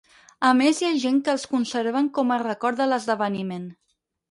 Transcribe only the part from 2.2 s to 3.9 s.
a record de l'esdeveniment.